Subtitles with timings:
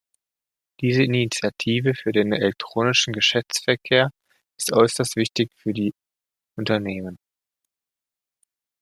[0.79, 4.09] Diese Initiative für den elektronischen Geschäftsverkehr
[4.57, 5.93] ist äußerst wichtig für die
[6.55, 7.19] Unternehmen.